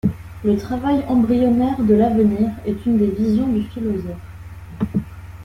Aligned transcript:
Le 0.43 0.57
travail 0.57 1.03
embryonnaire 1.07 1.79
de 1.79 1.93
l’avenir 1.93 2.49
est 2.65 2.87
une 2.87 2.97
des 2.97 3.11
visions 3.11 3.45
du 3.45 3.61
philosophe. 3.65 4.17